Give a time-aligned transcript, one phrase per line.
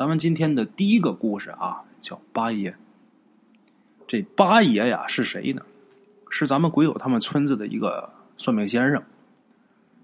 [0.00, 2.74] 咱们今天的第一个故事啊，叫八爷。
[4.08, 5.60] 这八爷呀是谁呢？
[6.30, 8.08] 是咱们鬼友他们村子的一个
[8.38, 9.02] 算命先生。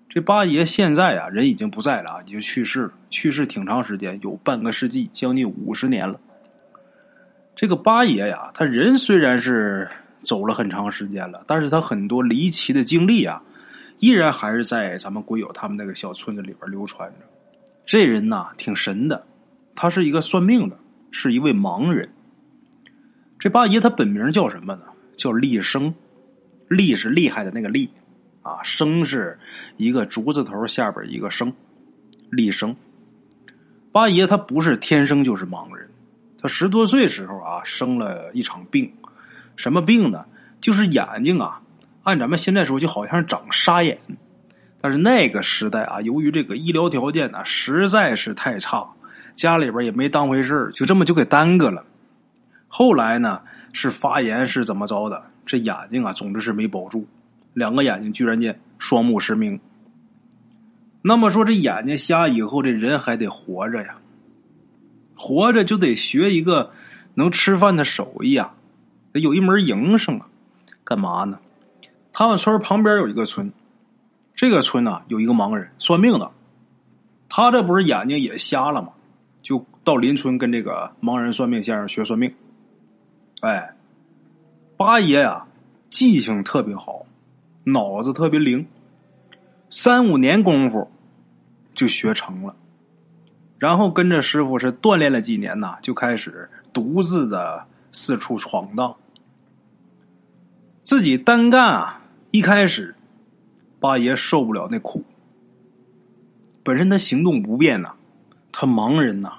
[0.06, 6.20] 这八爷现在啊人已经不在了啊，已经去世了，去世挺长时间，有半个世纪，将近五十年了。
[7.54, 9.88] 这个八爷呀，他人虽然是
[10.20, 13.42] 走了很长时间了，但是他很多离奇的经历啊，
[14.00, 17.17] 依然还是在咱们鬼友他们那个小村子里边流传着。
[17.86, 19.25] 这人呐挺神的，
[19.76, 20.76] 他是一个算命的，
[21.12, 22.08] 是一位盲人。
[23.39, 24.82] 这八爷他本名叫什么呢？
[25.16, 25.94] 叫厉生，
[26.68, 27.90] 厉是厉害的那个厉，
[28.43, 29.39] 啊，生是
[29.76, 31.52] 一个竹字头下边一个生，
[32.30, 32.75] 厉生。
[33.92, 35.88] 八爷他不是天生就是盲人，
[36.41, 38.92] 他十多岁时候啊生了一场病，
[39.56, 40.24] 什么病呢？
[40.61, 41.61] 就是眼睛啊，
[42.02, 43.98] 按咱们现在说就好像长沙眼。
[44.80, 48.86] 但是那个时代啊，由于这个医疗条件呢实在是太差，
[49.36, 51.84] 家里边也没当回事就这么就给耽搁了。
[52.66, 53.42] 后来呢，
[53.72, 55.22] 是发炎是怎么着的？
[55.44, 57.06] 这眼睛啊，总之是没保住，
[57.54, 59.60] 两个眼睛居然间双目失明。
[61.02, 63.98] 那么说，这眼睛瞎以后，这人还得活着呀，
[65.14, 66.72] 活着就得学一个
[67.14, 68.54] 能吃饭的手艺啊，
[69.12, 70.26] 得有一门营生啊。
[70.82, 71.38] 干嘛呢？
[72.12, 73.52] 他们村旁边有一个村，
[74.34, 76.30] 这个村呢有一个盲人算命的，
[77.28, 78.88] 他这不是眼睛也瞎了吗？
[79.47, 82.34] 就到邻村跟这个盲人算命先生学算命。
[83.42, 83.77] 哎，
[84.77, 85.47] 八爷呀，
[85.88, 87.06] 记性特别好，
[87.62, 88.66] 脑子特别灵，
[89.70, 90.91] 三五年功夫
[91.77, 92.56] 就学成了，
[93.61, 98.97] 然后跟着师傅是锻炼了几年呐，就开始独自的四处闯荡，
[100.83, 102.03] 自己单干啊。
[102.33, 102.97] 一开始，
[103.78, 105.05] 八爷受不了那苦，
[106.64, 107.94] 本身他行动不便呐，
[108.58, 109.34] 他盲人呐，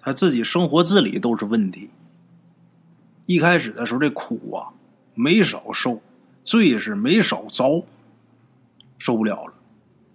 [0.00, 1.90] 他自己生活自理都是问题。
[3.26, 4.70] 一开始的时候，这苦啊
[5.12, 6.00] 没少受，
[6.44, 7.82] 罪是没少遭，
[8.96, 9.54] 受不了了，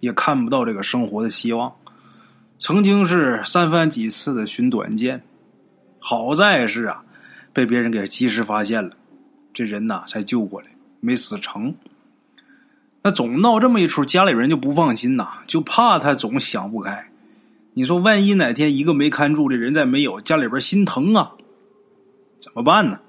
[0.00, 1.70] 也看不到这个生活的希望。
[2.58, 5.22] 曾经是三番几次的寻短见，
[5.98, 7.04] 好在是啊，
[7.52, 8.96] 被别人给及时发现了，
[9.52, 10.68] 这人呐才救过来，
[11.00, 11.74] 没死成。
[13.02, 17.10] 那总闹这么一出，家里人就不放心呐，就怕他总想不开。
[17.78, 21.32] 你说，万一哪天一个没看住，的人再没有，家里边心疼啊，
[22.40, 23.00] 怎么办呢？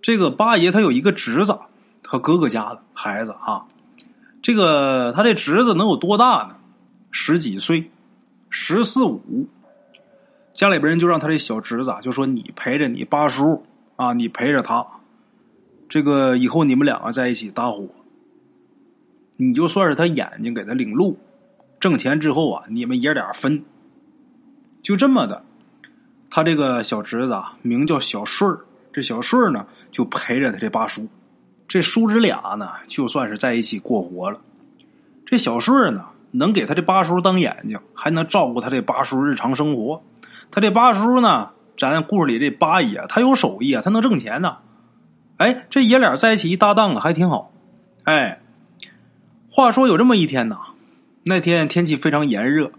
[0.00, 1.58] 这个八爷他有一个侄子，
[2.02, 3.66] 他哥哥家的孩子啊。
[4.40, 6.56] 这个他这侄子能有多大呢？
[7.10, 7.90] 十几岁，
[8.48, 9.46] 十四五。
[10.54, 13.66] 家里边人就让他这小侄子就说：“你陪着你八叔
[13.96, 14.86] 啊，你陪着他。
[15.86, 17.86] 这个以后你们两个在一起搭伙，
[19.36, 21.18] 你就算是他眼睛给他领路，
[21.86, 23.64] 挣钱之后啊，你们爷俩分。
[24.82, 25.44] 就这么的，
[26.28, 28.58] 他这个小侄子啊，名叫小顺儿。
[28.92, 31.08] 这小顺儿呢。”就陪着他这八叔，
[31.66, 34.38] 这叔侄俩呢，就算是在一起过活了。
[35.24, 40.02] 这小顺呢，能给他这八叔当眼睛，还能照顾他这八叔日常生活。
[40.50, 44.58] 他这八叔呢，咱故事里这八爷，他有手艺啊，他能挣钱呢。
[45.38, 47.52] 哎，这爷俩在一起一搭档啊，还挺好。
[48.04, 48.42] 哎，
[49.50, 50.58] 话说有这么一天呐，
[51.28, 52.70] 那天天气非常炎热，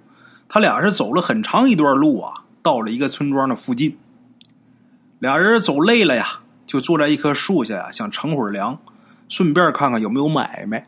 [0.48, 3.98] 他俩是走了很长一段路啊，到了一个村庄的附近。
[5.20, 6.40] 俩人走累了呀。
[6.66, 8.78] 就坐在一棵树下呀，想乘会儿凉，
[9.30, 10.86] 顺便看看有没有买卖。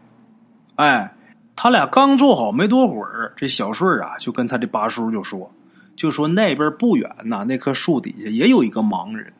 [0.76, 1.16] 哎，
[1.56, 5.54] 他俩刚坐好没多会儿，这小顺啊就跟他的八叔就说
[5.96, 9.32] ：“就说那边不远呐，那棵树底下也有一个盲人。”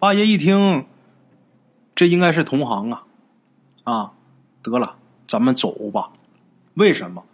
[0.00, 0.84] 八爷一听，
[1.94, 3.04] 这应该是同行啊，
[3.84, 4.12] 啊，
[4.60, 4.96] 得了，
[5.28, 6.10] 咱们走吧。
[6.74, 7.24] 为什么？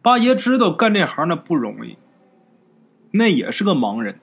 [0.00, 1.96] 八爷知道干这行的不容易，
[3.12, 4.18] 那也是个盲人。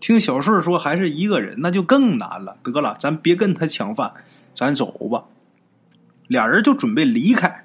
[0.00, 2.56] 听小顺说还是一个人，那就更难了。
[2.62, 4.12] 得了，咱别跟他抢饭，
[4.54, 5.24] 咱走吧。
[6.26, 7.64] 俩人就准备离开。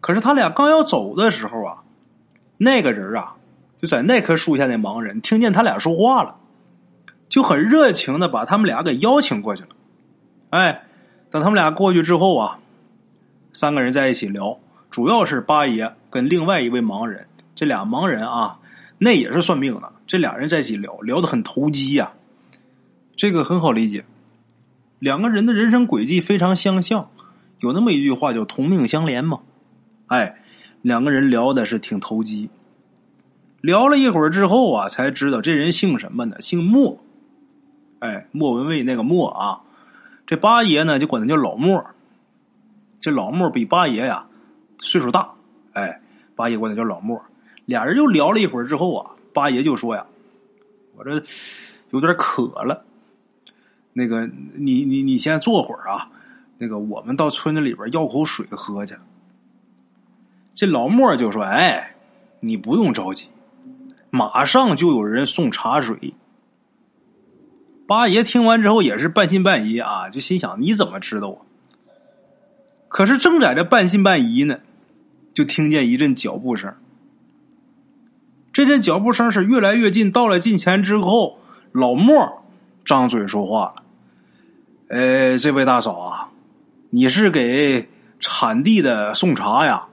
[0.00, 1.82] 可是他俩刚要走的时候啊，
[2.58, 3.36] 那个人啊，
[3.80, 6.36] 就在那棵树下那盲人听见他俩说话了，
[7.28, 9.68] 就很热情的把他们俩给邀请过去了。
[10.50, 10.84] 哎，
[11.30, 12.58] 等他们俩过去之后啊，
[13.52, 14.58] 三个人在一起聊，
[14.90, 18.58] 主要是八爷跟另外一位盲人，这俩盲人啊，
[18.98, 19.92] 那也是算命的。
[20.06, 22.12] 这俩人在一起聊聊的很投机呀，
[23.16, 24.04] 这个很好理解。
[24.98, 27.10] 两个人的人生轨迹非常相像，
[27.60, 29.40] 有那么一句话叫“同命相连”嘛。
[30.06, 30.36] 哎，
[30.80, 32.50] 两个人聊的是挺投机。
[33.60, 36.40] 聊了一会儿之后啊，才知道这人姓什么呢？
[36.40, 36.98] 姓莫。
[38.00, 39.60] 哎，莫文蔚那个莫啊，
[40.26, 41.84] 这八爷呢就管他叫老莫。
[43.02, 44.24] 这老莫比八爷呀
[44.78, 45.32] 岁数大，
[45.72, 46.00] 哎，
[46.34, 47.20] 八爷管他叫老莫。
[47.66, 50.06] 俩人又聊了一会儿之后啊，八爷就说呀
[50.96, 51.22] ：“我这
[51.90, 52.84] 有点渴了，
[53.92, 56.08] 那个你你你先坐会儿啊，
[56.58, 58.96] 那个我们到村子里边要口水喝去。”
[60.54, 61.96] 这老莫就说：“哎，
[62.40, 63.28] 你不用着急，
[64.10, 66.14] 马上就有人送茶水。”
[67.86, 71.46] 八爷听完之后也是半信半疑啊，就心想：“你怎么知道我？”
[72.92, 74.58] 可是正在这半信半疑呢，
[75.32, 76.74] 就听见一阵脚步声。
[78.52, 81.38] 这阵脚步声是越来越近，到了近前之后，
[81.72, 82.44] 老莫
[82.84, 83.82] 张嘴说话了
[84.94, 86.28] ：“呃，这位大嫂啊，
[86.90, 87.88] 你是给
[88.20, 89.86] 产地的送茶呀？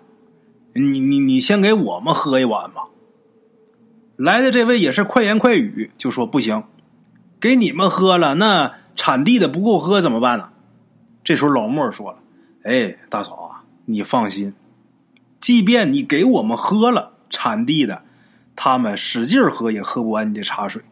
[0.73, 2.83] 你你你先给我们喝一碗吧。”
[4.17, 6.65] 来的这位也是快言快语，就说：“不行，
[7.39, 10.49] 给你们喝了，那产地的不够喝怎么办呢？”
[11.23, 12.17] 这时候老莫说了。
[12.63, 14.53] 哎，大嫂啊，你放心，
[15.39, 18.03] 即便你给我们喝了产地的，
[18.55, 20.83] 他们使劲喝也喝不完你这茶水。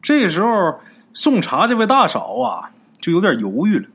[0.00, 0.80] 这时候
[1.12, 3.88] 送茶这位大嫂啊，就有点犹豫了，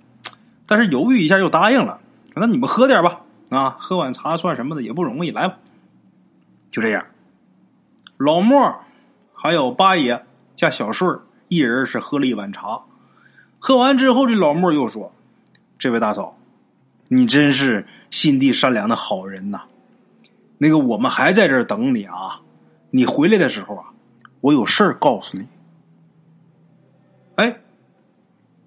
[0.68, 2.00] 但是犹豫一下又答应了，
[2.36, 5.58] 那你们喝点吧，啊，喝碗茶算什么的，也不容易，来吧。
[6.70, 7.08] 就这样，
[8.18, 8.80] 老莫
[9.34, 10.24] 还有八爷
[10.56, 12.82] 加小顺一人是喝了一碗茶，
[13.58, 15.12] 喝完之后，这老莫又说。
[15.80, 16.38] 这位大嫂，
[17.08, 19.62] 你真是心地善良的好人呐！
[20.58, 22.42] 那个，我们还在这儿等你啊！
[22.90, 23.86] 你回来的时候啊，
[24.42, 25.46] 我有事儿告诉你。
[27.36, 27.60] 哎，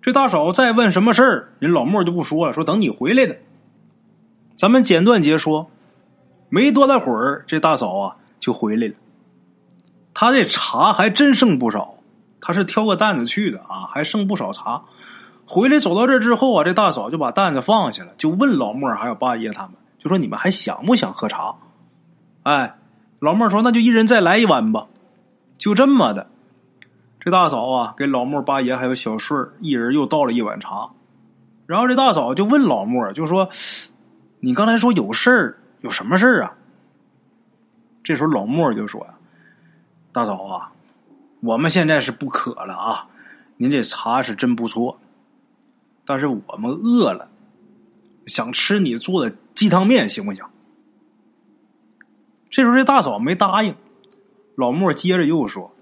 [0.00, 3.36] 这大嫂再问什么事儿，人老莫就不说了，说等你回来的。
[4.56, 5.68] 咱们简短截说，
[6.48, 8.94] 没多大会儿，这大嫂啊就回来了。
[10.14, 11.96] 他这茶还真剩不少，
[12.40, 14.84] 他是挑个担子去的啊，还剩不少茶。
[15.52, 21.56] 回来走到这之后啊，这大嫂就把担子放下了，就问老莫还有八爷他们，就说：“你们还想不想喝茶？”
[22.44, 22.76] 哎，
[23.18, 24.86] 老莫说：“那就一人再来一碗吧。”
[25.58, 26.28] 就这么的，
[27.18, 30.90] 这大嫂啊给老莫、八爷还有小顺一人又倒了一碗茶。
[31.66, 33.48] 然后这大嫂就问老莫，就说
[34.38, 36.52] ：“你刚才说有事儿，有什么事儿啊？”
[38.04, 39.14] 这时候老莫就说：“呀，
[40.12, 40.70] 大嫂啊，
[41.40, 43.08] 我们现在是不渴了啊，
[43.56, 44.96] 您这茶是真不错。”
[46.10, 47.28] 但是我们饿了，
[48.26, 50.44] 想吃你做的鸡汤面，行不行？
[52.50, 53.76] 这时候这大嫂没答应，
[54.56, 55.72] 老莫接着又说：“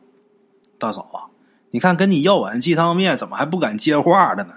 [0.79, 1.33] 大嫂啊，
[1.71, 4.53] 你看跟你要碗鸡汤面，怎么还不敢接话的呢？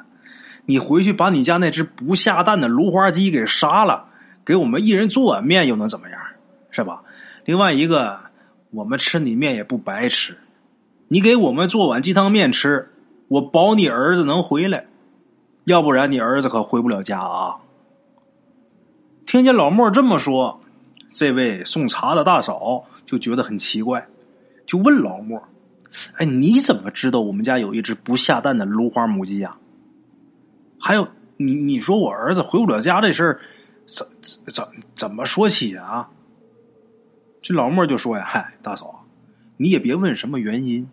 [0.65, 4.09] 你回去把你家那只不下蛋的芦花鸡给杀了，
[4.43, 6.19] 给我们一人做碗面，又能怎么样？
[6.69, 7.03] 是吧？
[7.45, 8.19] 另外一个，
[8.71, 10.37] 我们吃你面也不白吃，
[11.07, 12.91] 你给我们做碗鸡汤面吃，
[13.29, 14.87] 我保你儿子能回来。”
[15.65, 17.57] 要不然你儿子可回不了家啊！
[19.27, 20.59] 听见老莫这么说，
[21.11, 24.07] 这位送茶的大嫂就觉得很奇怪，
[24.65, 25.41] 就问老莫
[26.17, 29.55] ：“哎，你怎么知道我们家有一只不下蛋的芦花母鸡呀？
[30.79, 33.39] 还有，你你说我儿子回不了家这事儿，
[33.85, 34.07] 怎
[34.47, 34.65] 怎
[34.95, 36.09] 怎么说起啊？”
[37.43, 39.05] 这老莫就说呀：“嗨，大嫂，
[39.57, 40.89] 你也别问什么原因，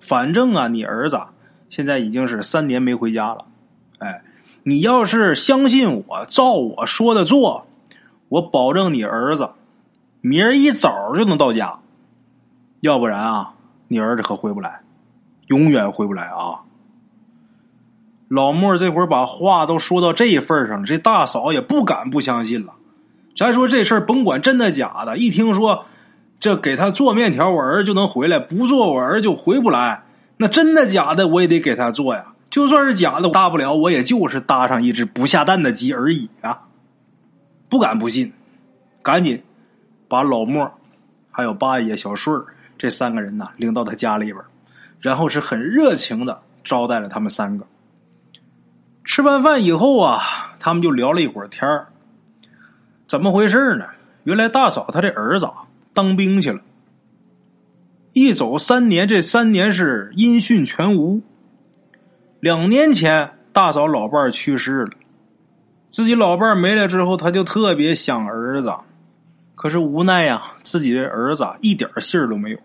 [0.00, 1.20] 反正啊，你儿子
[1.68, 3.46] 现在已经是三年没回家了。”
[3.98, 4.22] 哎，
[4.62, 7.66] 你要是相信我，照我说的做，
[8.28, 9.50] 我保证你儿子
[10.20, 11.78] 明儿一早就能到家。
[12.80, 13.54] 要不然啊，
[13.88, 14.80] 你儿子可回不来，
[15.46, 16.60] 永远回不来啊！
[18.28, 22.74] 老莫这会儿把话都说到这份上了，这大嫂也不敢不相信了。
[23.36, 25.86] 咱说这事儿甭管真的假的，一听说
[26.38, 30.02] 这给他做面条，我儿就能回来；不做，我儿就回不来。
[30.36, 32.34] 那真的假的，我也得给他做呀。
[32.56, 36.62] 就算是假的，大不了我也就是搭上一只不下蛋的鸡而已啊！
[37.68, 38.32] 不敢不信，
[39.02, 39.42] 赶紧
[40.08, 40.72] 把老莫
[41.30, 42.42] 还有八爷、小顺
[42.78, 44.42] 这三个人呢领到他家里边，
[45.00, 47.66] 然后是很热情的招待了他们三个。
[49.04, 51.88] 吃完饭以后啊，他们就聊了一会儿天儿。
[53.06, 53.84] 怎么回事呢？
[54.24, 55.46] 原来大嫂她这儿子
[55.92, 56.62] 当兵去了，
[58.14, 61.20] 一走三年，这三年是音讯全无。
[62.46, 64.90] 两年前，大嫂老伴儿去世了，
[65.88, 68.72] 自己老伴儿没了之后，他就特别想儿子，
[69.56, 72.58] 可是无奈呀，自己的儿子一点信儿都没有。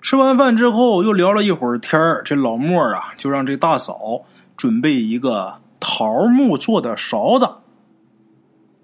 [0.00, 4.22] 吃完饭之后，又聊了一会儿天，这老莫啊，就让这大嫂
[4.56, 7.48] 准备一个桃木做的勺子。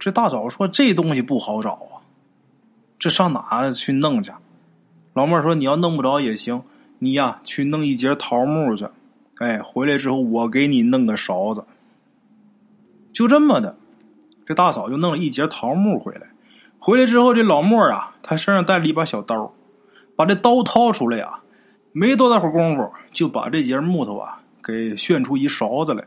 [0.00, 2.02] 这大嫂说：“这东西不好找啊，
[2.98, 4.32] 这上哪去弄去？”
[5.14, 6.60] 老莫说：“你要弄不着也行，
[6.98, 8.84] 你呀去弄一截桃木去。”
[9.40, 11.64] 哎，回来之后我给你弄个勺子，
[13.10, 13.74] 就这么的，
[14.44, 16.26] 这大嫂就弄了一截桃木回来，
[16.78, 19.54] 回来之后，这老莫啊，他身上带了一把小刀，
[20.14, 21.40] 把这刀掏出来啊，
[21.92, 26.04] 没多大会儿功夫，就把这节木头啊给炫出一勺子来。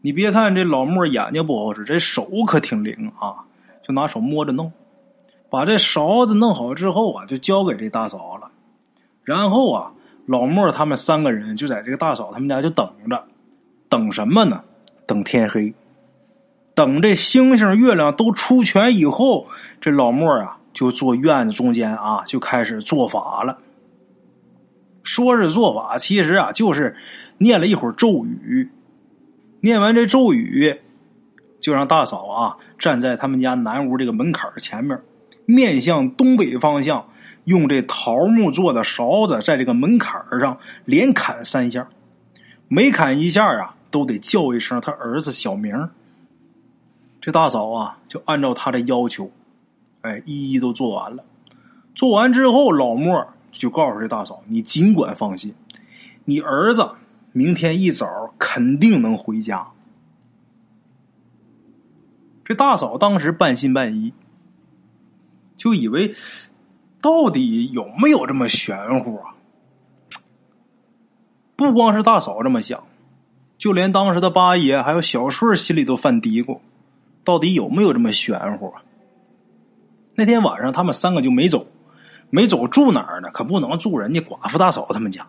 [0.00, 3.44] 你别看这老莫眼睛不好使，这手可挺灵啊，
[3.86, 4.72] 就拿手摸着弄。
[5.50, 8.50] 把这勺子弄好之后啊，就交给这大嫂了。
[9.22, 9.92] 然后啊，
[10.26, 13.24] 老莫他们三个人就在这个大嫂他们家就等着，
[13.88, 14.62] 等什么呢？
[15.06, 15.72] 等天黑。
[16.74, 19.46] 等这星星月亮都出全以后，
[19.80, 23.58] 这老莫啊就坐院子中间啊，就开始做法了。
[25.02, 26.96] 说是做法，其实啊就是
[27.38, 28.68] 念了一会儿咒语。
[29.60, 30.80] 念完这咒语，
[31.60, 35.00] 就让大嫂啊站在他们家南屋这个门槛前面，
[35.46, 37.08] 面向东北方向，
[37.46, 41.88] 用这桃木做的勺子在这个门槛上连砍三下，
[42.68, 45.88] 每砍一下啊都得叫一声他儿子小名。
[47.20, 49.30] 这大嫂啊，就按照他的要求，
[50.02, 51.24] 哎，一一都做完了。
[51.94, 55.54] 做完之后，老莫就告诉这大嫂：“你尽管放心，
[56.24, 56.90] 你儿子
[57.32, 59.66] 明天一早肯定能回家。”
[62.44, 64.12] 这大嫂当时半信半疑，
[65.56, 66.14] 就以为
[67.06, 69.30] 到底有没有这么玄乎啊？
[71.54, 72.82] 不光是大嫂这么想，
[73.58, 76.58] 就连当时的八爷还有小顺心里都犯嘀咕。
[77.22, 78.82] 到底有没有这么玄乎啊？
[80.16, 81.64] 那天晚上他们三个就没走，
[82.28, 83.30] 没走住哪儿呢？
[83.30, 85.24] 可不能住人家寡妇大嫂他们家。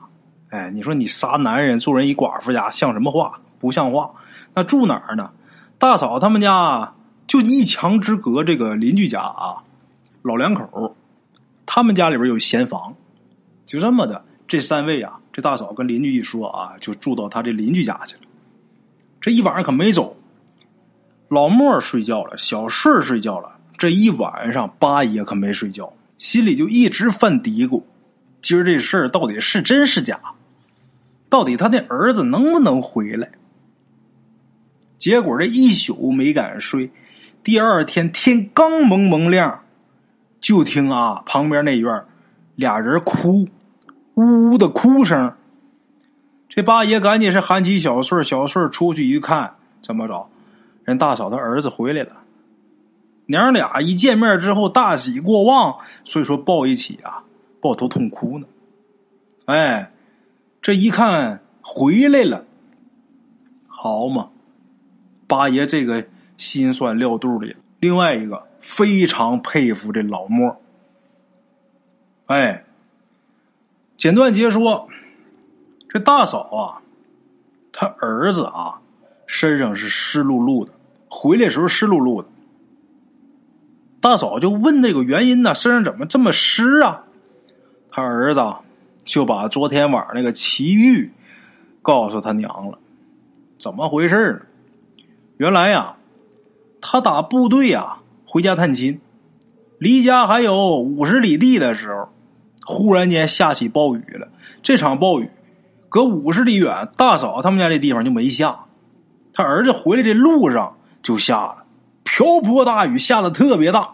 [0.49, 3.39] 哎，你说你仨男人住人一寡妇家，像什么话？
[3.59, 4.09] 不像话。
[4.55, 5.29] 那住哪儿呢？
[5.77, 6.95] 大嫂他们家
[7.27, 9.61] 就一墙之隔，这个邻居家啊，
[10.23, 10.95] 老两口，
[11.67, 12.95] 他们家里边有闲房，
[13.67, 14.25] 就这么的。
[14.47, 18.21] 这三位啊，这大嫂跟邻居一说啊，就住到他这邻居家去了。
[19.19, 20.15] 这一晚上可没走。
[21.27, 23.51] 老莫睡觉了，小顺睡觉了。
[23.77, 27.83] 这一晚上，八爷可没睡觉，心里就一直犯嘀咕：
[28.41, 30.17] 今儿这事儿到底是真是假？
[31.29, 33.29] 到底他那儿子能不能回来？
[34.97, 36.89] 结果这一宿没敢睡。
[37.43, 39.63] 第二天天刚蒙蒙亮，
[40.39, 42.03] 就听啊旁边那院
[42.55, 43.47] 俩人哭，
[44.15, 45.33] 呜呜的哭声。
[46.49, 50.27] 这八爷赶紧是喊起小顺小顺出去一看，怎么着？
[50.83, 52.13] 人大嫂的儿子回来了，
[53.25, 57.23] 娘俩一见面之后大喜过望，所以说抱一起啊，
[57.61, 58.47] 抱头痛哭呢。
[59.45, 59.91] 哎，
[60.61, 62.45] 这一看回来了，
[63.67, 64.29] 好嘛，
[65.27, 66.05] 八爷这个
[66.37, 67.55] 心酸撂肚里。
[67.81, 70.61] 另外一个非常佩服这老莫。
[72.25, 72.65] 哎，
[73.97, 74.89] 简短截说，
[75.89, 76.81] 这大嫂啊，
[77.71, 78.81] 他儿子啊，
[79.25, 80.71] 身上是湿漉漉的。
[81.09, 82.27] 回来时候湿漉漉的，
[84.01, 87.05] 大嫂就问这个原因呢，身上怎么这么湿啊？
[87.89, 88.41] 他儿子
[89.05, 91.11] 就把昨天晚上那个奇遇
[91.81, 92.77] 告诉他娘了，
[93.57, 94.41] 怎么回事呢？
[95.37, 95.95] 原来呀，
[96.81, 98.99] 他打部队呀回家探亲，
[99.79, 102.09] 离家还有五十里地的时候，
[102.65, 104.27] 忽然间下起暴雨了。
[104.61, 105.31] 这场暴雨
[105.89, 108.65] 隔五十里远，大嫂他们家这地方就没下。
[109.33, 110.75] 他儿子回来这路上。
[111.03, 111.63] 就下了
[112.03, 113.91] 瓢泼大雨，下的特别大。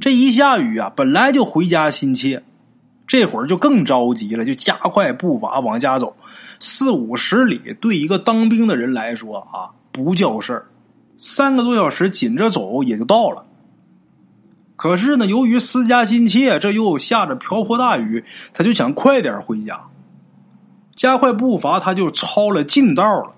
[0.00, 2.44] 这一下雨啊，本来就回家心切，
[3.04, 6.14] 这会儿就更着急了，就加快步伐往家走。
[6.60, 10.66] 四五十里对一个当兵的人来说啊，不叫事儿，
[11.24, 13.44] 三个多小时紧着走也就到了。
[14.74, 19.86] 可是呢，由于思家心切，这又下着瓢泼大雨，他就想快点回家，
[20.96, 23.34] 加快步伐，他就抄了近道了。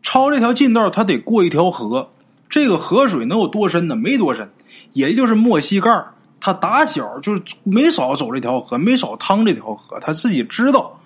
[0.00, 2.08] 抄这条近道，他得过一条河。
[2.48, 3.96] 这个河水能有多深呢？
[3.96, 4.48] 没多深，
[4.92, 5.90] 也就是没膝盖
[6.38, 9.98] 他打小就是没少走这条河，没少趟这条河。
[9.98, 11.00] 他自己知道，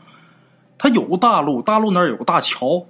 [0.76, 2.84] 他有大路，大路那儿有个大桥，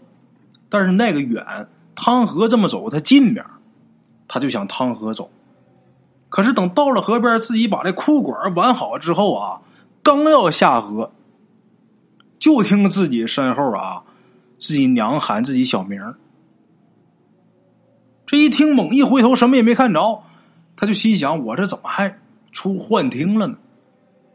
[0.68, 3.44] 但是那个远，趟河这么走，他近边
[4.28, 5.28] 他就想趟河走。
[6.28, 9.62] 可是等到了河边，自己把这裤管挽好之后啊，
[10.04, 11.10] 刚要下河，
[12.38, 14.04] 就听自己身后啊。
[14.58, 16.14] 自己娘喊自己小名
[18.24, 20.22] 这一听猛一回头，什么也没看着，
[20.76, 22.18] 他就心想：我这怎么还
[22.52, 23.58] 出幻听了呢？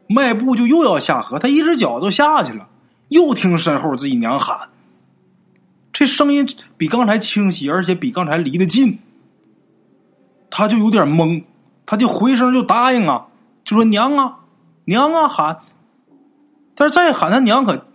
[0.05, 2.67] 迈步就又要下河，他一只脚都下去了，
[3.07, 4.69] 又听身后自己娘喊，
[5.93, 8.99] 这声音比刚才清晰，而且比刚才离得近，
[10.49, 11.43] 他就有点懵，
[11.85, 13.27] 他就回声就答应啊，
[13.63, 14.39] 就说娘啊，
[14.85, 15.59] 娘啊喊，
[16.75, 17.85] 但是再喊他娘可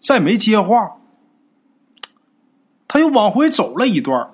[0.00, 0.96] 再没接话。
[2.88, 4.30] 他又往回走了一段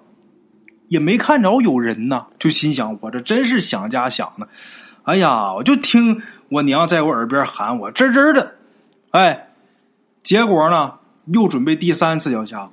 [0.88, 4.48] 也没看着有人呐，就心想我这真是想家想的。
[5.02, 8.54] 哎呀，我就听我娘在我耳边喊我吱吱的，
[9.10, 9.48] 哎，
[10.22, 10.94] 结果呢，
[11.26, 12.72] 又准备第三次要下河，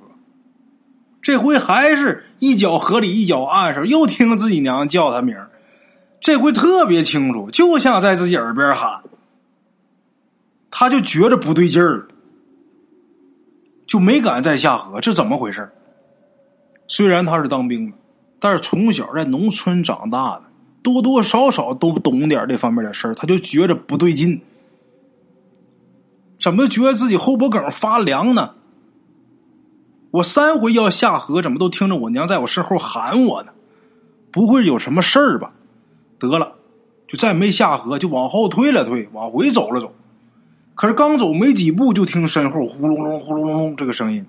[1.22, 5.36] 这回还是一脚河里一脚岸上，又听自己娘叫他名
[6.20, 9.02] 这回特别清楚，就像在自己耳边喊，
[10.70, 12.06] 他就觉着不对劲儿了，
[13.86, 15.00] 就没敢再下河。
[15.00, 15.70] 这怎么回事？
[16.88, 17.96] 虽然他是当兵的，
[18.38, 20.42] 但是从小在农村长大的，
[20.82, 24.40] 多多少少都懂点这方面的事儿，他就觉着不对劲。
[26.40, 28.54] 怎么觉得自己后脖梗发凉呢？
[30.12, 33.52] 我三回要下河，怎么都听着我娘在我身后喊我呢？
[34.30, 35.52] 不会有什么事儿吧？
[36.18, 36.52] 得了，
[37.08, 39.94] 就再没下河，就往后退了退，往回走了走。
[40.74, 44.26] 可是刚走没几步，就听身后呼隆隆、呼隆隆这个声音。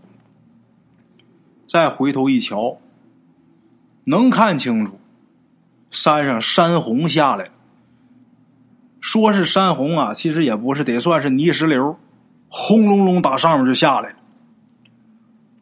[1.68, 2.78] 再回头一瞧，
[4.06, 4.98] 能看清楚，
[5.92, 7.50] 山上山洪下来。
[9.02, 11.98] 说是山洪啊，其实也不是，得算是泥石流，
[12.48, 14.16] 轰隆隆打上面就下来了。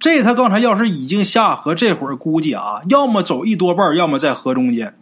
[0.02, 4.96] 这他刚才要是已经下河，这会儿估计啊，要么走一多半，要么在河中间。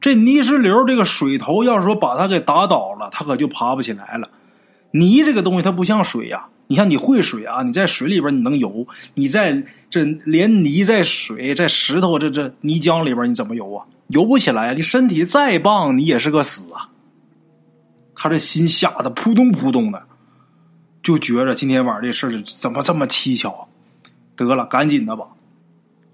[0.00, 4.30] 这泥石流这个水头，要是说把它给打倒了，它可就爬不起来了。
[4.92, 6.46] 泥这个东西，它不像水呀。
[6.68, 9.60] 你像你会水啊，你在水里边你能游，你在
[9.90, 13.84] 这连泥在水在石头这这泥浆里边你怎么游啊？
[14.06, 14.72] 游不起来。
[14.72, 16.88] 你身体再棒，你也是个死啊。
[18.14, 20.00] 他这心吓得扑通扑通的，
[21.02, 23.50] 就觉着今天晚上这事怎么这么蹊跷？
[23.50, 23.66] 啊
[24.44, 25.26] 得了，赶紧的吧，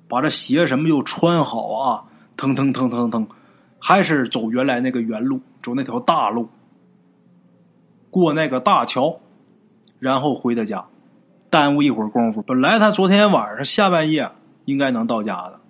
[0.08, 2.04] 把这鞋什么又穿好啊，
[2.36, 3.26] 腾腾腾腾腾。
[3.80, 6.48] 还是走原来那个原路，走那条大路，
[8.10, 9.20] 过那个大桥，
[10.00, 10.84] 然后回他家，
[11.48, 12.42] 耽误一会儿功夫。
[12.42, 14.32] 本来他昨天晚上下半夜
[14.64, 15.60] 应该能到家的，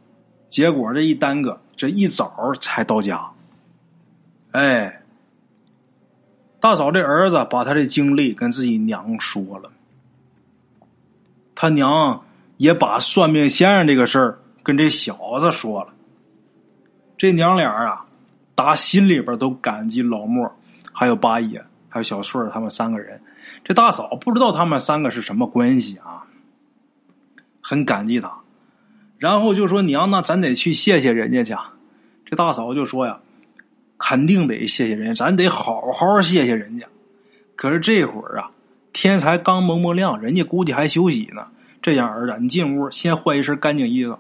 [0.48, 3.30] 结果这一耽搁，这一早才到家。
[4.52, 5.02] 哎，
[6.60, 9.70] 大嫂这儿子把他的经历跟自己娘说了，
[11.54, 12.22] 他娘
[12.58, 15.88] 也把算命先生这个事儿跟这小子说了。
[17.16, 18.04] 这娘俩啊，
[18.54, 20.52] 打心里边都感激老莫，
[20.92, 23.20] 还有八爷，还有小顺他们三个人。
[23.64, 26.26] 这大嫂不知道他们三个是什么关系啊，
[27.60, 28.30] 很感激他。
[29.18, 31.54] 然后就说：“娘，那咱得去谢谢人家去。”
[32.24, 33.18] 这大嫂就说：“呀，
[33.98, 36.86] 肯定得谢谢人家，咱得好好谢谢人家。”
[37.56, 38.50] 可是这会儿啊，
[38.92, 41.48] 天才刚蒙蒙亮，人家估计还休息呢。
[41.80, 44.18] 这样，儿子，你进屋先换一身干净衣裳。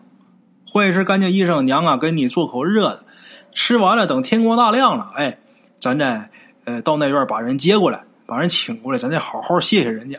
[0.66, 3.04] 换一身干净衣裳，娘啊，给你做口热的。
[3.52, 5.38] 吃完了，等天光大亮了，哎，
[5.80, 6.30] 咱再
[6.64, 10.18] 呃到那院把人接过来，把人请过来，咱再好好谢谢人家。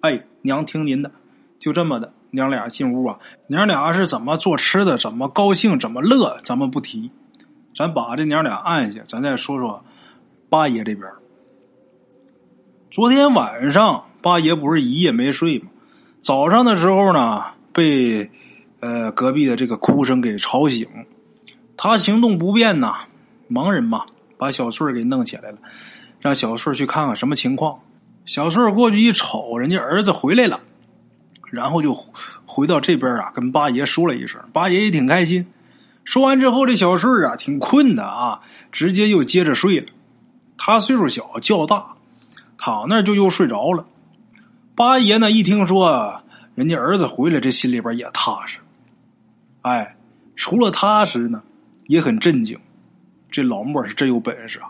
[0.00, 1.10] 哎，娘听您的，
[1.58, 2.12] 就这么的。
[2.30, 7.10] 娘俩进屋啊，娘俩是怎么做吃的，怎么高兴，怎么乐，咱们不提。
[7.74, 9.84] 咱把这娘俩按下，咱再说说
[10.50, 11.10] 八爷这边。
[12.90, 15.66] 昨天晚上八爷不是一夜没睡吗？
[16.24, 18.30] 早上的时候呢，被。
[18.80, 20.86] 呃，隔壁的这个哭声给吵醒，
[21.74, 23.06] 他行动不便呐，
[23.48, 24.04] 盲人嘛，
[24.36, 25.56] 把小顺给弄起来了，
[26.20, 27.78] 让小顺去看看什么情况。
[28.26, 30.60] 小顺过去一瞅，人家儿子回来了，
[31.50, 31.96] 然后就
[32.44, 35.46] 回到这边啊，跟八爷说了一声，八爷也挺开心。
[36.04, 39.86] 说完之后，这小顺啊挺困的啊，直接又接着睡了。
[40.58, 41.94] 他岁数小，觉大，
[42.58, 43.86] 躺那就又睡着了。
[44.76, 46.22] 八爷呢一听说
[46.56, 48.58] 人家儿子回来，这心里边也踏实。
[49.62, 49.96] 哎，
[50.34, 51.42] 除了踏实呢，
[51.86, 52.58] 也很震惊。
[53.30, 54.68] 这老莫是真有本事啊，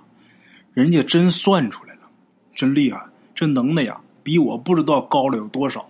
[0.75, 2.01] 人家真算出来了，
[2.55, 3.03] 真厉害，
[3.35, 5.87] 这能耐呀，比我不知道高了有多少。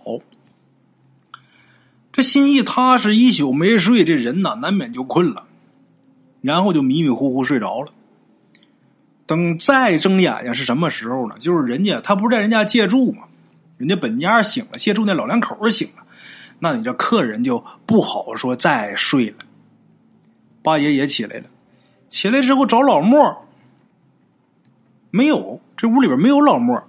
[2.13, 5.45] 这心一踏实，一宿没睡，这人呐难免就困了，
[6.41, 7.87] 然后就迷迷糊糊睡着了。
[9.25, 11.35] 等再睁眼睛是什么时候呢？
[11.37, 13.23] 就是人家他不是在人家借住吗？
[13.77, 16.03] 人家本家醒了，借住那老两口醒了。
[16.59, 19.35] 那你这客人就不好说再睡了。
[20.63, 21.45] 八爷也起来了，
[22.09, 23.45] 起来之后找老莫，
[25.11, 26.83] 没有，这屋里边没有老莫。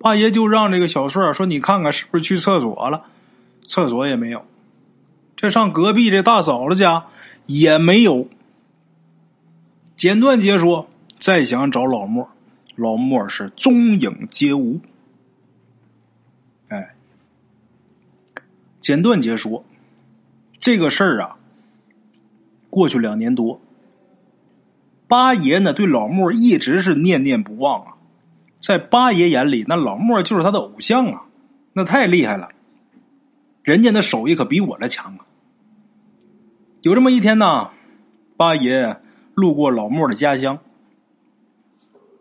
[0.00, 3.04] 八爷就让这个小顺说：“你看看是不是去厕所了？”
[3.66, 4.44] 厕所也没有。
[5.36, 7.06] 这上隔壁这大嫂子家
[7.46, 8.28] 也没有。
[9.96, 12.28] 简短截说，再想找老莫，
[12.76, 14.80] 老莫是踪影皆无。
[18.84, 19.64] 简短解说，
[20.60, 21.36] 这个事儿啊，
[22.68, 23.58] 过去两年多，
[25.08, 27.94] 八爷呢对老莫一直是念念不忘啊，
[28.60, 31.22] 在八爷眼里，那老莫就是他的偶像啊，
[31.72, 32.50] 那太厉害了，
[33.62, 35.24] 人家那手艺可比我的强啊。
[36.82, 37.70] 有这么一天呢，
[38.36, 39.00] 八爷
[39.32, 40.58] 路过老莫的家乡。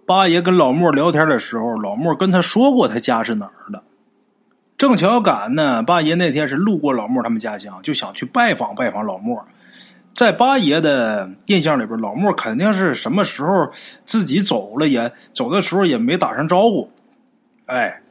[0.06, 3.84] 八爷跟老莫聊天的时候，老莫跟他说过他家是哪儿的。
[4.84, 9.41] 正巧赶呢，八爷那天是路过老莫他们家乡，就想去拜访拜访老莫。
[10.13, 13.72] 在八爷的印象里边，老莫肯定是什么时候
[14.04, 16.91] 自己走了，也走的时候也没打声招呼。
[17.65, 18.02] 哎，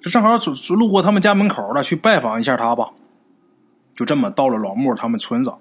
[0.00, 0.38] 这正好
[0.74, 2.88] 路过他们家门口了，去拜访一下他吧。
[3.94, 5.52] 就这么到了老莫他们村子。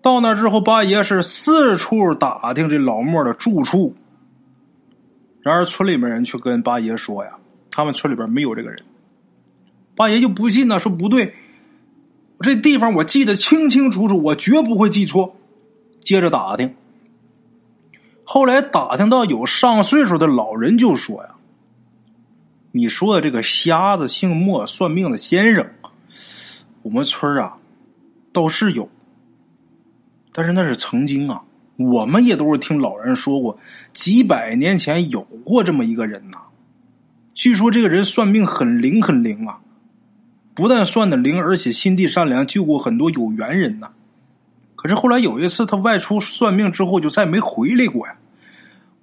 [0.00, 3.94] 到那之后，八爷是四处打听这老莫的住处。
[5.42, 7.32] 然而村里面人却跟八爷说呀，
[7.70, 8.82] 他们村里边没有这个人。
[9.96, 11.34] 八爷就不信呢，说不对，
[12.40, 15.34] 这地方我记得清清楚楚，我绝不会记错。
[16.00, 16.74] 接着打听，
[18.22, 21.30] 后来打听到有上岁数的老人就说呀
[22.70, 25.66] ：“你说的这个瞎子姓莫算命的先生，
[26.82, 27.56] 我们村啊
[28.32, 28.88] 倒是有。”
[30.32, 31.42] 但是那是曾经啊，
[31.76, 33.58] 我们也都是听老人说过，
[33.94, 36.38] 几百年前有过这么一个人呐。
[37.32, 39.58] 据说这个人算命很灵很灵啊，
[40.56, 43.90] 不但算的灵，而且心地善良，救过很多有缘人呐。
[44.74, 48.16] 可是后来有一次他外出算命之后，就再没回来过呀。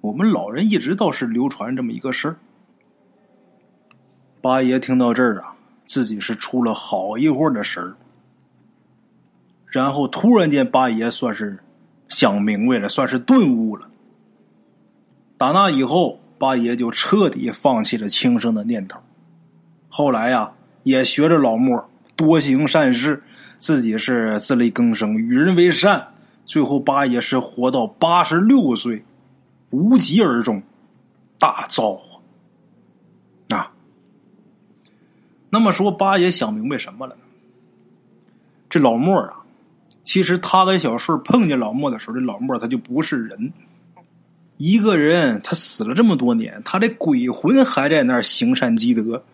[0.00, 2.36] 我们老人一直倒是流传这么一个事儿。
[4.42, 5.54] 八爷听到这儿啊，
[5.86, 7.94] 自己是出了好一会儿的神儿。
[9.66, 11.60] 然后突然间，八爷算是
[12.08, 13.86] 想明白了，算是顿悟了。
[15.38, 19.00] 打那以后，八爷就彻底放弃了轻生的念头。
[19.88, 20.52] 后来呀，
[20.84, 23.20] 也学着老莫多行善事，
[23.58, 26.06] 自己是自力更生，与人为善。
[26.44, 29.02] 最后，八爷是活到八十六岁，
[29.70, 30.62] 无疾而终，
[31.38, 32.20] 大造化。
[33.48, 33.72] 啊，
[35.50, 37.22] 那么说，八爷想明白什么了呢？
[38.70, 39.40] 这老莫啊。
[40.02, 43.54] 其实他跟小顺碰见老莫的时候，这老莫他就不是人。
[44.58, 49.24] 一个人他死了这么多年，他的鬼魂还在那儿行善积德。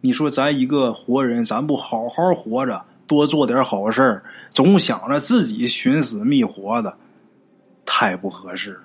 [0.00, 6.96] 你说咱一个活人，咱不好好活着，多做点好事总想着自己寻死觅活的，
[7.84, 8.78] 太不合适。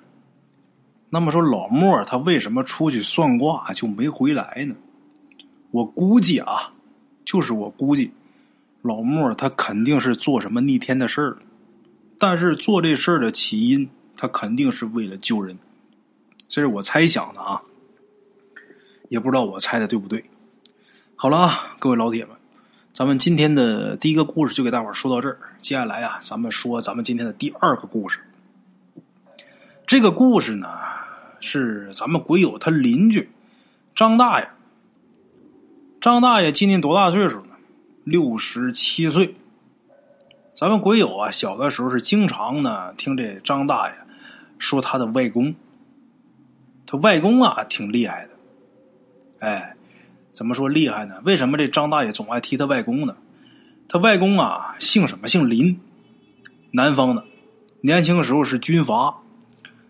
[1.10, 4.74] 那么说老莫他为什么出去算卦就没回来呢？
[5.70, 6.72] 我估计啊，
[7.24, 8.10] 就是我估计。
[8.82, 11.38] 老莫他肯定是做什么逆天的事儿了，
[12.18, 15.56] 但是做这事儿的起因，他肯定是为了救人，
[16.48, 17.62] 这是我猜想的啊，
[19.08, 20.22] 也不知道我猜的对不对。
[21.24, 22.36] 好了啊，各位老铁们，
[22.92, 28.20] 咱们今天的第一个故事就给大伙说到这儿，接下来啊，咱们说咱们今天的第二个故事。
[29.86, 30.68] 这个故事呢，
[31.40, 33.30] 是咱们鬼友他邻居
[33.94, 34.50] 张大爷，
[35.98, 37.54] 张大爷今年多大岁数呢？
[38.04, 39.34] 六十七岁，
[40.54, 43.94] 咱们鬼友啊，小的时候是经常呢听这张大爷
[44.58, 45.54] 说他的外公，
[46.84, 48.30] 他外公啊挺厉害的，
[49.38, 49.74] 哎，
[50.34, 51.14] 怎么说厉害呢？
[51.24, 53.16] 为什么这张大爷总爱提他外公呢？
[53.88, 55.28] 他外公啊姓什么？
[55.28, 55.80] 姓林，
[56.72, 57.24] 南方的，
[57.80, 59.14] 年轻时候是军阀，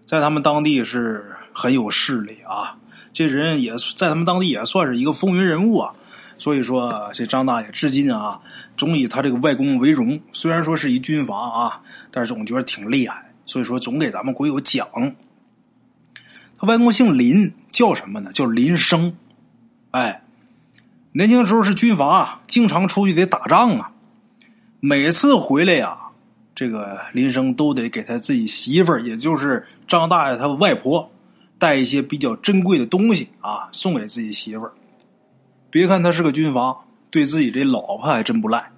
[0.06, 2.76] 在他们当地是很有势力啊，
[3.14, 5.94] 这人也在他们当地也算是一个风云人物啊。
[6.36, 8.40] 所以说，这张大爷至今啊，
[8.76, 10.20] 总以他这个外公为荣。
[10.32, 11.80] 虽然说是一军阀啊，
[12.10, 13.32] 但是总觉得挺厉害。
[13.46, 14.86] 所以说，总给咱们鬼友讲。
[16.58, 18.32] 他外公姓林，叫什么呢？
[18.32, 19.16] 叫林生。
[19.92, 20.23] 哎，
[21.16, 23.92] 年轻时候是军阀，经常出去得打仗啊。
[24.80, 25.96] 每次回来呀，
[26.56, 31.08] 这个林生都得给他自己媳妇儿，也就是张大爷他外婆，
[31.56, 34.72] 带一些比较珍贵的东西啊，送给自己媳妇儿。
[35.70, 36.76] 别看他是个军阀，
[37.10, 38.72] 对自己这老婆还真不赖。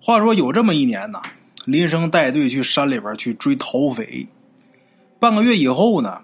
[0.00, 1.22] 话说有这么一年呢，
[1.64, 4.26] 林生带队去山里边去追逃匪。
[5.20, 6.22] 半个月以后呢，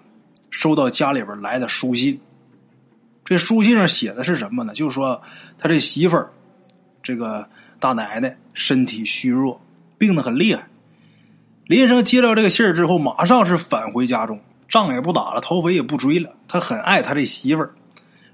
[0.49, 2.19] 收到家里边来的书信。
[3.25, 4.73] 这书信上写的是什么呢？
[4.73, 5.21] 就是说
[5.57, 6.31] 他这媳妇儿，
[7.01, 7.47] 这个
[7.79, 9.61] 大奶奶身体虚弱，
[9.97, 10.67] 病得很厉害。
[11.65, 16.31] 林生接到这个信儿之后，马上是返回家中，仗也不打了，逃匪也不追了。
[16.47, 17.73] 他很爱他这媳妇儿。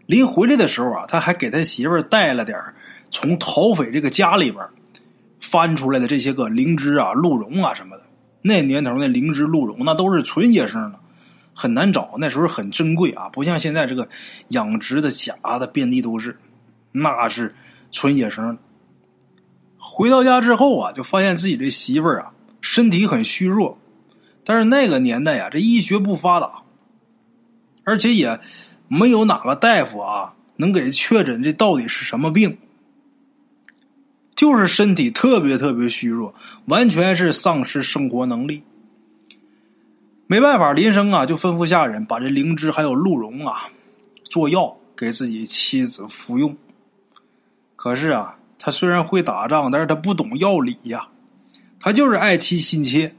[0.07, 2.59] 临回来的时候啊，他还给他媳妇儿带了点
[3.11, 4.65] 从逃匪这个家里边
[5.39, 8.03] 翻出来的这些个灵芝啊、鹿茸啊什么的。
[8.41, 10.99] 那年头那灵芝、鹿茸那都是纯野生的，
[11.59, 12.15] 很难找。
[12.17, 14.07] 那时候很珍贵啊，不像现在这个
[14.49, 16.37] 养殖的假的遍地都是，
[16.91, 17.53] 那是
[17.91, 18.57] 纯野生。
[19.77, 23.77] 回到家之后啊，就发现自己这媳妇儿啊身体很虚弱，
[24.45, 26.63] 但是那个年代呀，这医学不发达，
[27.83, 28.39] 而且也。
[28.91, 32.57] 没有哪个大夫啊能给确诊这到底是什么病。
[34.35, 36.33] 就是身体特别特别虚弱，
[36.65, 38.63] 完全是丧失生活能力。
[40.31, 43.67] 没办法，林生啊就吩咐下人把这灵芝还有鹿茸啊
[44.25, 46.55] 做药给自己妻子服用。
[47.75, 51.07] 可是啊，他虽然会打仗，但是他不懂药理呀，
[51.79, 53.11] 他就是爱妻心切，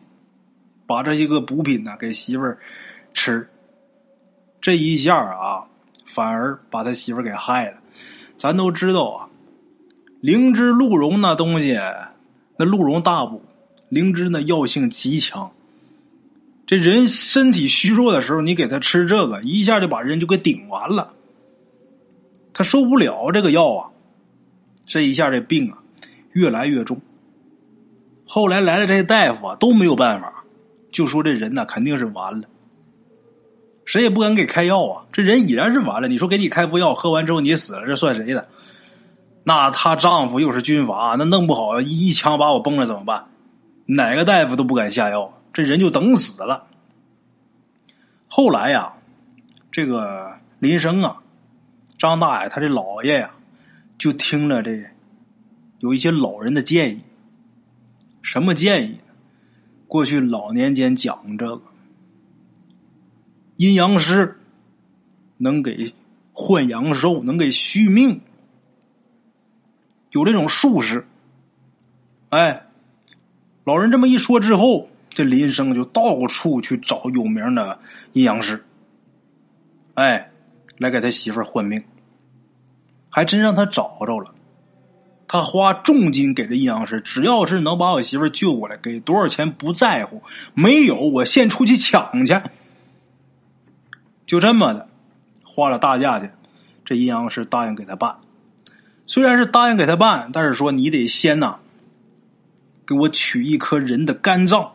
[0.87, 2.61] 把这些个补品呢给媳妇儿
[3.13, 3.51] 吃。
[4.61, 5.65] 这一下啊，
[6.07, 7.79] 反而把他媳妇儿给害了。
[8.37, 9.27] 咱都知道啊，
[10.21, 11.77] 灵芝、鹿茸那东西，
[12.57, 13.43] 那鹿茸大补，
[13.89, 15.51] 灵芝那药性极强。
[16.71, 21.15] 这人身体虚弱的时候，你给他吃这个，一下就把人就给顶完了。
[22.53, 23.91] 他受不了这个药啊，
[24.87, 25.79] 这一下这病啊
[26.31, 27.01] 越来越重。
[28.25, 30.45] 后来来的这些大夫啊都没有办法，
[30.93, 32.47] 就说这人呢肯定是完了，
[33.85, 35.07] 谁也不敢给开药啊。
[35.11, 38.47] 这人已然是完了，你说给你开副药，喝完之后你死了，这算谁的？
[39.43, 43.25] 那她丈夫又是军阀，那弄不好一枪把我崩了怎么办？
[43.87, 45.35] 哪个大夫都不敢下药。
[45.53, 46.69] 这人就等死了。
[48.29, 48.93] 后来呀，
[49.73, 51.21] 这个林生啊，
[51.99, 53.33] 张大爷他这姥爷呀，
[53.99, 54.89] 就听了这
[55.81, 57.01] 有一些老人的建议。
[58.23, 59.01] 什么建议？
[59.89, 61.63] 过去老年间讲这个
[63.57, 64.39] 阴阳师
[65.39, 65.93] 能给
[66.33, 68.21] 换阳寿，能给续命，
[70.13, 71.09] 有这种术士。
[72.29, 72.67] 哎，
[73.65, 74.90] 老人这么一说之后。
[75.11, 77.79] 这林生就到处去找有名的
[78.13, 78.65] 阴阳师，
[79.95, 80.31] 哎，
[80.79, 81.83] 来给他媳妇换命，
[83.09, 84.33] 还真让他找着了。
[85.27, 90.23] 他花重金给这阴阳师，只要是能把我媳妇救过来，给多少钱不在乎，
[90.55, 92.41] 没有我先出去抢去。
[94.27, 94.89] 就这么的，
[95.45, 96.35] 花了大价钱，
[96.85, 98.17] 这阴阳师答应给他办。
[99.07, 101.59] 虽然是答应给他办，但是说你得先呐，
[102.87, 104.73] 给我取一颗人的肝脏。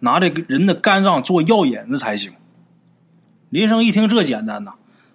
[0.00, 2.32] 拿这个人的肝脏做药引子才行。
[3.48, 4.72] 林生一听这简单呐，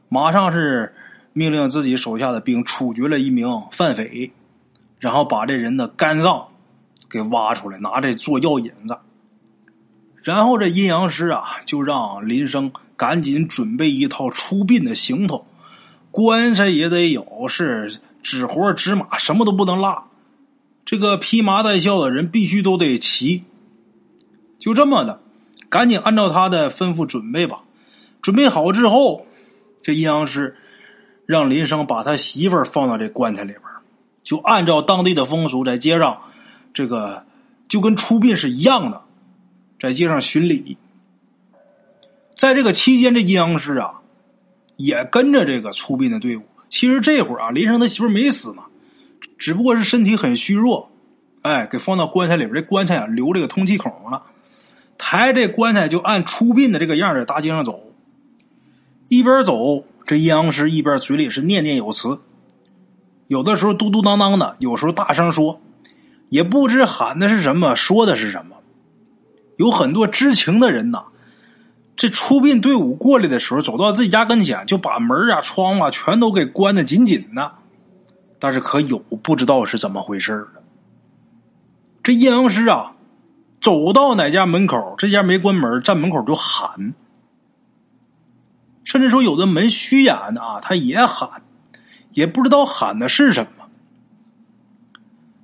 [0.10, 0.94] 马上是
[1.34, 4.32] 命令自己手下的兵处决了一名犯匪，
[5.00, 6.48] 然后把这人的肝脏
[7.10, 8.98] 给挖出来，拿这做药引子。
[10.24, 15.46] 然后这阴阳师啊，就让林生赶紧准备一套出殡的行头，
[16.12, 20.06] 棺材也得有，是纸活纸马什么都不能落。
[20.86, 23.44] 这个披麻戴孝的人必须都得齐。
[24.62, 25.19] 就这么的，
[25.69, 27.63] 赶紧按照他的吩咐准备吧。
[28.21, 29.26] 准备好之后，
[29.82, 30.56] 这阴阳师
[31.26, 33.63] 让林生把他媳妇儿放到这棺材里边，
[34.24, 36.21] 就按照当地的风俗，在街上
[36.76, 37.26] 这个
[37.67, 39.02] 就跟出殡是一样的，
[39.80, 40.78] 在街上巡礼。
[42.38, 44.02] 在这个期间，这阴阳师啊
[44.78, 46.43] 也跟着这个出殡的队伍。
[46.69, 48.62] 其实这会儿啊，林生他媳妇没死呢，
[49.39, 50.91] 只不过是身体很虚弱，
[51.41, 52.54] 哎，给放到棺材里边。
[52.54, 54.21] 这棺材啊留这个通气孔了。
[55.04, 57.92] 抬这棺材就按出殡的这个样在大街上走，
[59.08, 62.20] 一边走这阴阳师一边嘴里是念念有词，
[63.26, 65.60] 有的时候嘟嘟囔囔的，有时候大声说，
[66.30, 68.58] 也不知喊的是什么，说的是什么。
[69.58, 71.06] 有很多知情的人呐，
[71.96, 77.54] 这出殡队伍过来的时候，走到自己家跟前，就把门啊、窗啊全都给关的紧紧的。
[78.38, 80.62] 但是可有不知道是怎么回事的，
[82.04, 82.94] 这阴阳师啊。
[83.62, 86.95] 走到哪家门口，这家没关门，站门口就喊，
[88.84, 91.43] 甚至说有的门虚掩的啊，他也喊，
[92.12, 93.67] 也不知道喊的是什么。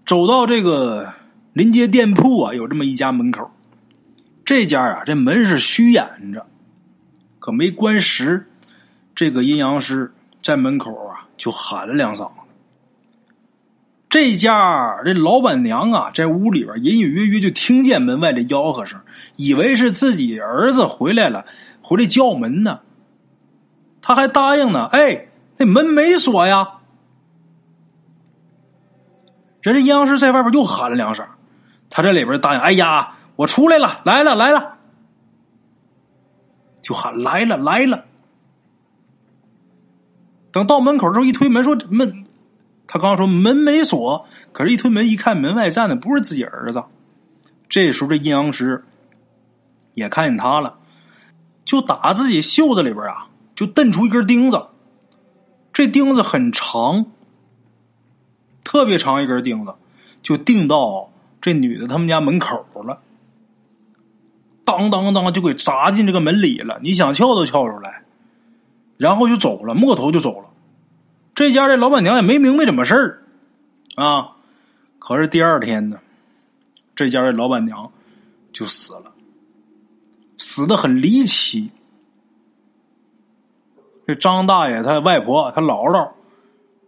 [0.04, 1.14] 走到这个
[1.54, 3.52] 临街店铺啊，有这么一家门口，
[4.44, 6.48] 这家啊，这门是虚掩着，
[7.40, 8.50] 可没关实。
[9.14, 12.32] 这个阴阳师在门口啊，就喊了两嗓。
[14.10, 19.02] 这家这老板娘啊，在屋里边隐隐约约就听见门外的吆喝声，
[19.36, 21.46] 以为是自己儿子回来了，
[21.82, 22.80] 回来叫门呢。
[24.02, 26.76] 他还答应呢，哎，那门没锁呀。
[29.62, 31.26] 人家阴阳师在外边又喊了两声，
[31.90, 34.78] 他这里边答应，哎呀，我出来了，来了，来了，
[36.82, 38.06] 就喊来了，来了。
[40.54, 42.27] 等到门口之后，一推门，说门。
[42.88, 46.84] 他刚说门没锁，可是，一推门一看，门外站的不是自己儿子。
[47.68, 48.86] 这时候，这阴阳师
[49.94, 50.80] 也看见他了，
[51.66, 54.68] 就打自己袖子里边啊，就蹬出一根钉子。
[55.74, 57.08] 这钉子很长，
[58.64, 59.76] 特别长一根钉子，
[60.24, 63.02] 就钉到这女的他们家门口了。
[64.64, 66.80] 当当当，就给砸进这个门里了。
[66.82, 68.04] 你想撬都撬出来，
[68.98, 70.50] 然后就走了，摸头就走了。
[71.38, 73.22] 这家这老板娘也没明白怎么事儿，
[73.94, 74.32] 啊，
[74.98, 76.00] 可是第二天呢，
[76.96, 77.92] 这家的老板娘
[78.52, 79.14] 就死了，
[80.40, 81.70] 死的很离奇。
[84.08, 86.10] 这张大爷他外婆他姥姥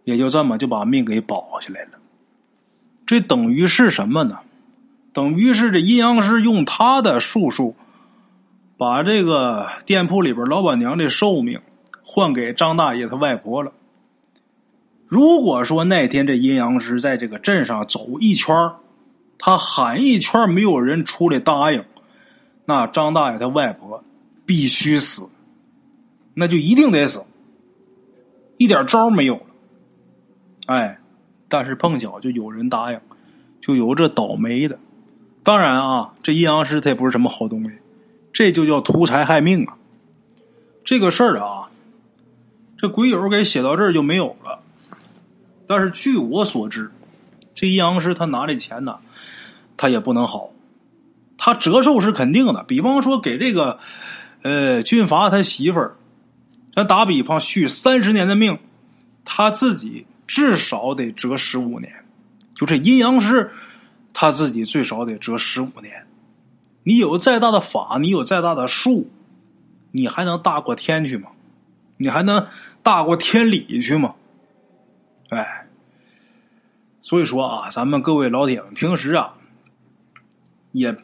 [0.02, 1.90] 也就这么就把命给保下来了。
[3.06, 4.40] 这等于是什么呢？
[5.12, 7.76] 等于是这阴阳师用他的术数，
[8.76, 11.60] 把这个店铺里边老板娘的寿命
[12.04, 13.70] 换给张大爷他外婆了。
[15.10, 18.54] 如果说那天这阴阳师在这个镇上走一圈
[19.38, 21.84] 他喊一圈没有人出来答应，
[22.64, 24.04] 那张大爷他外婆
[24.46, 25.28] 必须死。
[26.32, 27.24] 那就一定得死，
[28.56, 29.46] 一点招没有了。
[30.66, 31.00] 哎，
[31.48, 33.00] 但是碰巧就有人答应，
[33.60, 34.78] 就有这倒霉的。
[35.42, 37.72] 当然啊，这阴阳师他也不是什么好东西，
[38.32, 39.76] 这就叫图财害命啊。
[40.84, 41.68] 这个事儿啊，
[42.78, 44.60] 这鬼友给写到这儿就没有了。
[45.70, 46.90] 但是据我所知，
[47.54, 48.98] 这阴阳师他拿这钱呢，
[49.76, 50.50] 他也不能好，
[51.38, 52.64] 他折寿是肯定的。
[52.64, 53.78] 比方说给这个
[54.42, 55.96] 呃军阀他媳妇儿。
[56.74, 58.58] 咱打比方，续三十年的命，
[59.24, 62.04] 他自己至少得折十五年。
[62.56, 63.52] 就这阴阳师，
[64.12, 66.04] 他自己最少得折十五年。
[66.82, 69.08] 你有再大的法，你有再大的术，
[69.92, 71.28] 你还能大过天去吗？
[71.96, 72.48] 你还能
[72.82, 74.14] 大过天理去吗？
[75.28, 75.59] 哎，
[77.02, 79.34] 所以说啊，咱们各位老铁们，平时啊。
[80.72, 80.96] 也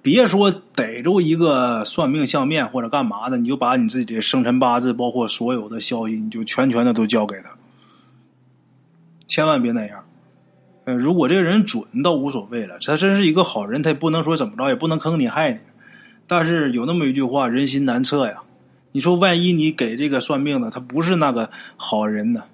[0.00, 7.50] 别说逮住一个算命相面或者干嘛的，你就把你自己的生辰八字，包括所有的消息，你就全权的都交给他，
[9.26, 10.02] 千万别那样。
[10.86, 15.58] 呃，如果这个人准，倒无所谓了，他真是一个好人，他也不能说怎么着，也不能坑你害你。
[16.26, 18.40] 但是有那么一句话，人心难测呀。
[18.92, 22.44] 你说万一你给这个算命的，他不是那个好人呢？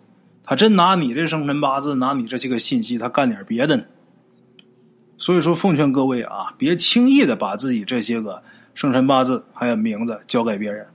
[0.47, 3.83] 他真拿你这生辰八字，拿你这些个信息，他干点别的呢？
[5.19, 8.43] 所以说，奉劝各位啊，别轻易的把自己这些个
[8.75, 10.87] 生辰八字还有名字交给别人。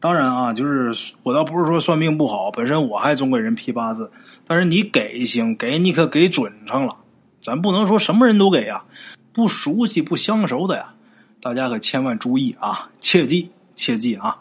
[0.00, 4.10] 当然啊，就是我倒不是说算命不好，本身我还总给人批八字，
[4.46, 6.96] 但是你给行，给你可给准上了。
[7.42, 8.84] 咱不能说什么人都给呀，
[9.32, 10.94] 不熟悉、不相熟的呀，
[11.40, 14.38] 大家可千万注意啊，切记切记啊。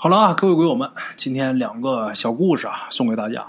[0.00, 3.44] 好了啊，各位鬼友们，今天两个小故事啊，送给大家。